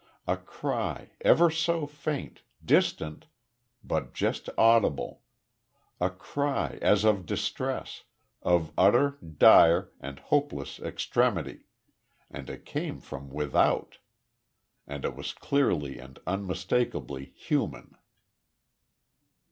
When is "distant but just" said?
2.65-4.49